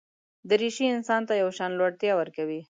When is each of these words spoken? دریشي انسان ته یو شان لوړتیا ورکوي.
دریشي 0.49 0.85
انسان 0.95 1.21
ته 1.29 1.33
یو 1.41 1.49
شان 1.57 1.71
لوړتیا 1.79 2.13
ورکوي. 2.17 2.59